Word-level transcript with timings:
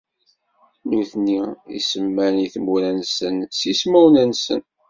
Nutni 0.89 1.41
i 1.47 1.51
isemman 1.79 2.35
i 2.45 2.47
tmura-nsen 2.53 3.35
s 3.57 3.59
yismawen-nsen! 3.67 4.61